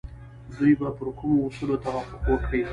[0.59, 2.61] دوی به پر کومو اصولو توافق وکړي؟